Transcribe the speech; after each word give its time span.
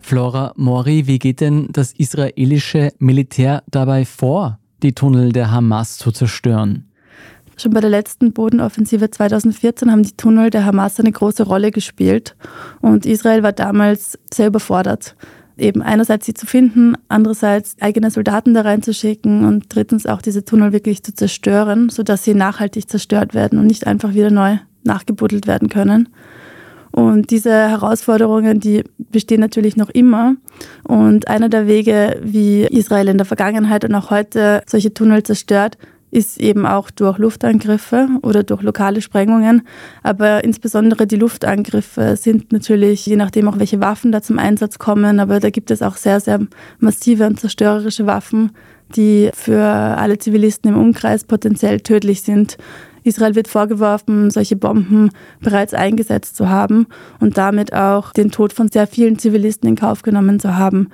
Flora 0.00 0.52
Mori, 0.56 1.08
wie 1.08 1.18
geht 1.18 1.40
denn 1.40 1.68
das 1.72 1.92
israelische 1.92 2.92
Militär 3.00 3.64
dabei 3.68 4.04
vor, 4.04 4.60
die 4.82 4.92
Tunnel 4.92 5.32
der 5.32 5.50
Hamas 5.50 5.98
zu 5.98 6.12
zerstören? 6.12 6.88
Schon 7.56 7.72
bei 7.72 7.80
der 7.80 7.90
letzten 7.90 8.32
Bodenoffensive 8.32 9.10
2014 9.10 9.90
haben 9.90 10.04
die 10.04 10.16
Tunnel 10.16 10.50
der 10.50 10.64
Hamas 10.64 11.00
eine 11.00 11.10
große 11.10 11.42
Rolle 11.42 11.70
gespielt 11.70 12.36
und 12.80 13.04
Israel 13.04 13.42
war 13.42 13.52
damals 13.52 14.18
sehr 14.32 14.46
überfordert. 14.46 15.16
Eben 15.58 15.82
einerseits 15.82 16.26
sie 16.26 16.34
zu 16.34 16.46
finden, 16.46 16.94
andererseits 17.08 17.76
eigene 17.80 18.10
Soldaten 18.10 18.54
da 18.54 18.60
reinzuschicken 18.60 19.44
und 19.44 19.74
drittens 19.74 20.06
auch 20.06 20.22
diese 20.22 20.44
Tunnel 20.44 20.72
wirklich 20.72 21.02
zu 21.02 21.14
zerstören, 21.14 21.88
sodass 21.88 22.24
sie 22.24 22.34
nachhaltig 22.34 22.88
zerstört 22.90 23.34
werden 23.34 23.58
und 23.58 23.66
nicht 23.66 23.86
einfach 23.86 24.14
wieder 24.14 24.30
neu 24.30 24.58
nachgebuddelt 24.84 25.46
werden 25.46 25.68
können. 25.68 26.10
Und 26.96 27.30
diese 27.30 27.52
Herausforderungen, 27.52 28.58
die 28.58 28.82
bestehen 28.96 29.40
natürlich 29.40 29.76
noch 29.76 29.90
immer. 29.90 30.36
Und 30.82 31.28
einer 31.28 31.50
der 31.50 31.66
Wege, 31.66 32.18
wie 32.22 32.62
Israel 32.62 33.08
in 33.08 33.18
der 33.18 33.26
Vergangenheit 33.26 33.84
und 33.84 33.94
auch 33.94 34.08
heute 34.08 34.62
solche 34.66 34.94
Tunnel 34.94 35.22
zerstört, 35.22 35.76
ist 36.10 36.40
eben 36.40 36.64
auch 36.64 36.90
durch 36.90 37.18
Luftangriffe 37.18 38.08
oder 38.22 38.44
durch 38.44 38.62
lokale 38.62 39.02
Sprengungen. 39.02 39.66
Aber 40.02 40.42
insbesondere 40.42 41.06
die 41.06 41.16
Luftangriffe 41.16 42.16
sind 42.16 42.50
natürlich, 42.50 43.04
je 43.04 43.16
nachdem 43.16 43.46
auch 43.48 43.58
welche 43.58 43.82
Waffen 43.82 44.10
da 44.10 44.22
zum 44.22 44.38
Einsatz 44.38 44.78
kommen, 44.78 45.20
aber 45.20 45.38
da 45.38 45.50
gibt 45.50 45.70
es 45.70 45.82
auch 45.82 45.96
sehr, 45.96 46.20
sehr 46.20 46.40
massive 46.78 47.26
und 47.26 47.38
zerstörerische 47.38 48.06
Waffen, 48.06 48.52
die 48.96 49.28
für 49.34 49.62
alle 49.62 50.16
Zivilisten 50.16 50.72
im 50.72 50.80
Umkreis 50.80 51.24
potenziell 51.24 51.80
tödlich 51.80 52.22
sind. 52.22 52.56
Israel 53.06 53.34
wird 53.34 53.48
vorgeworfen, 53.48 54.30
solche 54.30 54.56
Bomben 54.56 55.10
bereits 55.40 55.74
eingesetzt 55.74 56.36
zu 56.36 56.48
haben 56.48 56.86
und 57.20 57.38
damit 57.38 57.72
auch 57.72 58.12
den 58.12 58.30
Tod 58.30 58.52
von 58.52 58.68
sehr 58.68 58.86
vielen 58.86 59.18
Zivilisten 59.18 59.68
in 59.68 59.76
Kauf 59.76 60.02
genommen 60.02 60.40
zu 60.40 60.56
haben. 60.56 60.90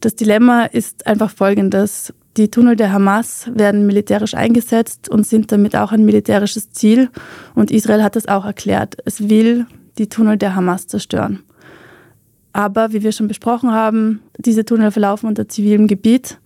Das 0.00 0.14
Dilemma 0.14 0.64
ist 0.64 1.06
einfach 1.06 1.30
folgendes. 1.30 2.12
Die 2.36 2.50
Tunnel 2.50 2.76
der 2.76 2.92
Hamas 2.92 3.50
werden 3.54 3.86
militärisch 3.86 4.34
eingesetzt 4.34 5.08
und 5.08 5.26
sind 5.26 5.50
damit 5.52 5.74
auch 5.74 5.92
ein 5.92 6.04
militärisches 6.04 6.70
Ziel. 6.70 7.08
Und 7.54 7.70
Israel 7.70 8.02
hat 8.02 8.14
das 8.14 8.28
auch 8.28 8.44
erklärt. 8.44 8.96
Es 9.06 9.30
will 9.30 9.66
die 9.96 10.08
Tunnel 10.08 10.36
der 10.36 10.54
Hamas 10.54 10.86
zerstören. 10.86 11.42
Aber 12.52 12.92
wie 12.92 13.02
wir 13.02 13.12
schon 13.12 13.28
besprochen 13.28 13.72
haben, 13.72 14.20
diese 14.38 14.64
Tunnel 14.64 14.90
verlaufen 14.90 15.28
unter 15.28 15.48
zivilem 15.48 15.86
Gebiet. 15.86 16.38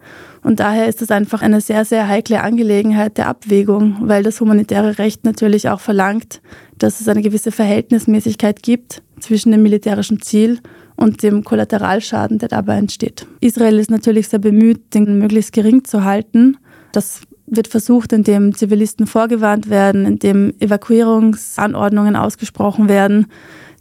Und 0.42 0.60
daher 0.60 0.88
ist 0.88 1.02
es 1.02 1.10
einfach 1.10 1.42
eine 1.42 1.60
sehr, 1.60 1.84
sehr 1.84 2.08
heikle 2.08 2.42
Angelegenheit 2.42 3.18
der 3.18 3.28
Abwägung, 3.28 3.96
weil 4.00 4.22
das 4.22 4.40
humanitäre 4.40 4.98
Recht 4.98 5.24
natürlich 5.24 5.68
auch 5.68 5.80
verlangt, 5.80 6.40
dass 6.78 7.00
es 7.00 7.08
eine 7.08 7.22
gewisse 7.22 7.52
Verhältnismäßigkeit 7.52 8.62
gibt 8.62 9.02
zwischen 9.20 9.52
dem 9.52 9.62
militärischen 9.62 10.22
Ziel 10.22 10.60
und 10.96 11.22
dem 11.22 11.44
Kollateralschaden, 11.44 12.38
der 12.38 12.48
dabei 12.48 12.76
entsteht. 12.76 13.26
Israel 13.40 13.78
ist 13.78 13.90
natürlich 13.90 14.28
sehr 14.28 14.38
bemüht, 14.38 14.94
den 14.94 15.18
möglichst 15.18 15.52
gering 15.52 15.84
zu 15.84 16.04
halten. 16.04 16.56
Das 16.92 17.22
wird 17.46 17.68
versucht, 17.68 18.12
indem 18.12 18.54
Zivilisten 18.54 19.06
vorgewarnt 19.06 19.68
werden, 19.68 20.06
indem 20.06 20.54
Evakuierungsanordnungen 20.60 22.16
ausgesprochen 22.16 22.88
werden. 22.88 23.26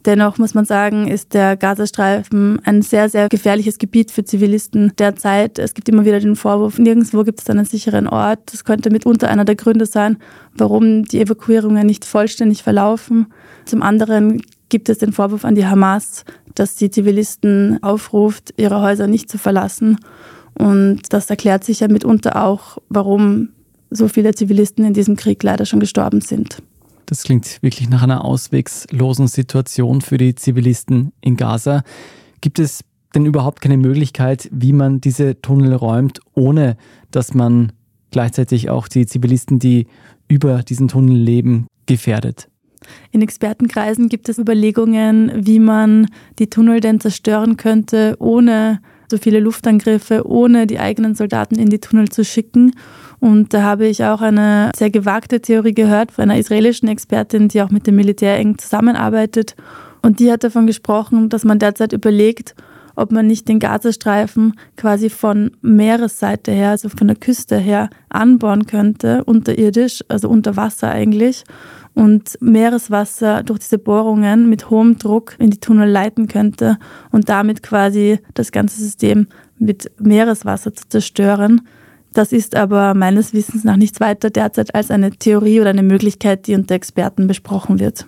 Dennoch 0.06 0.38
muss 0.38 0.54
man 0.54 0.64
sagen, 0.64 1.08
ist 1.08 1.34
der 1.34 1.58
Gazastreifen 1.58 2.60
ein 2.64 2.82
sehr, 2.82 3.10
sehr 3.10 3.28
gefährliches 3.28 3.80
Gebiet 3.80 4.12
für 4.12 4.24
Zivilisten 4.24 4.94
derzeit. 4.98 5.60
Es 5.60 5.74
gibt 5.74 5.90
immer 5.90 6.06
wieder 6.06 6.20
den 6.22 6.38
Vorwurf, 6.38 6.80
nirgendwo 6.80 7.24
gibt 7.24 7.42
es 7.42 7.50
einen 7.50 7.66
sicheren 7.66 8.08
Ort. 8.08 8.40
Das 8.54 8.64
könnte 8.64 8.92
mitunter 8.92 9.30
einer 9.30 9.44
der 9.44 9.56
Gründe 9.56 9.86
sein, 9.86 10.18
warum 10.54 11.04
die 11.04 11.20
Evakuierungen 11.20 11.86
nicht 11.86 12.06
vollständig 12.06 12.64
verlaufen. 12.64 13.28
Zum 13.66 13.82
anderen 13.82 14.42
gibt 14.70 14.88
es 14.88 15.00
den 15.00 15.12
Vorwurf 15.12 15.44
an 15.44 15.56
die 15.56 15.66
Hamas, 15.66 16.24
dass 16.56 16.76
die 16.76 16.90
Zivilisten 16.90 17.84
aufruft, 17.84 18.54
ihre 18.56 18.82
Häuser 18.82 19.08
nicht 19.08 19.30
zu 19.30 19.38
verlassen. 19.38 19.98
Und 20.54 21.02
das 21.10 21.30
erklärt 21.30 21.64
sich 21.66 21.82
ja 21.82 21.88
mitunter 21.90 22.42
auch, 22.42 22.78
warum 22.90 23.50
so 23.90 24.08
viele 24.08 24.34
Zivilisten 24.34 24.86
in 24.86 24.94
diesem 24.94 25.16
Krieg 25.16 25.42
leider 25.44 25.66
schon 25.66 25.80
gestorben 25.80 26.22
sind. 26.22 26.62
Das 27.10 27.24
klingt 27.24 27.64
wirklich 27.64 27.90
nach 27.90 28.04
einer 28.04 28.24
auswegslosen 28.24 29.28
Situation 29.28 30.02
für 30.02 30.20
die 30.20 30.36
Zivilisten 30.36 31.12
in 31.22 31.38
Gaza. 31.38 31.82
Gibt 32.40 32.60
es 32.60 32.82
denn 33.16 33.26
überhaupt 33.26 33.62
keine 33.62 33.78
Möglichkeit, 33.78 34.48
wie 34.52 34.74
man 34.74 35.02
diese 35.02 35.42
Tunnel 35.42 35.74
räumt, 35.74 36.20
ohne 36.36 36.78
dass 37.10 37.34
man 37.34 37.72
gleichzeitig 38.12 38.70
auch 38.70 38.88
die 38.88 39.08
Zivilisten, 39.08 39.58
die 39.58 39.88
über 40.28 40.62
diesen 40.62 40.88
Tunnel 40.88 41.18
leben, 41.18 41.66
gefährdet? 41.88 42.48
In 43.10 43.24
Expertenkreisen 43.24 44.08
gibt 44.08 44.30
es 44.30 44.38
Überlegungen, 44.38 45.32
wie 45.48 45.60
man 45.60 46.06
die 46.38 46.52
Tunnel 46.52 46.80
denn 46.80 47.00
zerstören 47.00 47.58
könnte, 47.58 48.18
ohne 48.20 48.82
so 49.10 49.18
viele 49.18 49.40
Luftangriffe, 49.40 50.28
ohne 50.28 50.68
die 50.68 50.80
eigenen 50.80 51.16
Soldaten 51.16 51.56
in 51.56 51.70
die 51.70 51.80
Tunnel 51.80 52.10
zu 52.10 52.24
schicken 52.24 52.74
und 53.20 53.54
da 53.54 53.64
habe 53.64 53.86
ich 53.88 54.04
auch 54.04 54.22
eine 54.22 54.72
sehr 54.76 54.90
gewagte 54.90 55.42
Theorie 55.42 55.74
gehört 55.74 56.12
von 56.12 56.24
einer 56.24 56.38
israelischen 56.38 56.88
Expertin, 56.88 57.50
die 57.50 57.62
auch 57.62 57.70
mit 57.70 57.86
dem 57.86 57.96
Militär 57.96 58.38
eng 58.38 58.58
zusammenarbeitet. 58.58 59.56
Und 60.02 60.20
die 60.20 60.32
hat 60.32 60.46
davon 60.46 60.68
gesprochen, 60.68 61.28
dass 61.28 61.44
man 61.44 61.60
derzeit 61.60 61.92
überlegt, 61.92 62.56
ob 63.00 63.12
man 63.12 63.28
nicht 63.28 63.48
den 63.48 63.60
Gazastreifen 63.60 64.54
quasi 64.76 65.10
von 65.10 65.52
Meeresseite 65.62 66.52
her, 66.52 66.72
also 66.72 66.90
von 66.90 67.08
der 67.08 67.16
Küste 67.16 67.58
her, 67.58 67.90
anbauen 68.10 68.66
könnte, 68.66 69.24
unterirdisch, 69.24 70.04
also 70.08 70.30
unter 70.30 70.58
Wasser 70.58 70.90
eigentlich, 70.90 71.44
und 71.96 72.38
Meereswasser 72.42 73.44
durch 73.44 73.60
diese 73.60 73.78
Bohrungen 73.78 74.50
mit 74.50 74.70
hohem 74.70 74.98
Druck 74.98 75.36
in 75.40 75.50
die 75.50 75.60
Tunnel 75.60 75.90
leiten 75.90 76.28
könnte 76.28 76.78
und 77.12 77.30
damit 77.30 77.64
quasi 77.64 78.20
das 78.36 78.52
ganze 78.52 78.82
System 78.82 79.28
mit 79.58 79.92
Meereswasser 80.00 80.74
zu 80.74 80.88
zerstören. 80.88 81.62
Das 82.14 82.32
ist 82.32 82.56
aber 82.56 82.94
meines 82.94 83.34
Wissens 83.34 83.64
nach 83.64 83.76
nichts 83.78 84.00
weiter 84.00 84.30
derzeit 84.30 84.74
als 84.74 84.92
eine 84.92 85.12
Theorie 85.12 85.62
oder 85.62 85.70
eine 85.70 85.84
Möglichkeit, 85.84 86.48
die 86.48 86.56
unter 86.56 86.76
Experten 86.76 87.28
besprochen 87.28 87.80
wird. 87.80 88.08